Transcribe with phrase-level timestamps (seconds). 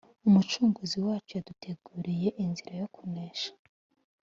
[0.27, 3.51] Umucunguzi wacu yaduteguriye inzira yo kunesha